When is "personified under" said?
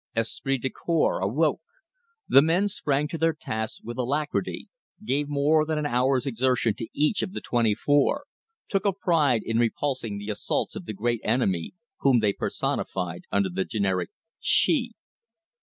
12.33-13.49